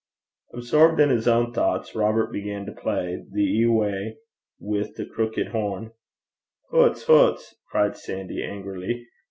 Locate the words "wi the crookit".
4.57-5.49